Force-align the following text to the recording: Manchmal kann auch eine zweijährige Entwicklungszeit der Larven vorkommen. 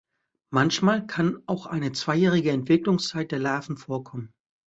Manchmal 0.49 1.05
kann 1.05 1.43
auch 1.45 1.67
eine 1.67 1.91
zweijährige 1.91 2.49
Entwicklungszeit 2.49 3.31
der 3.31 3.37
Larven 3.37 3.77
vorkommen. 3.77 4.33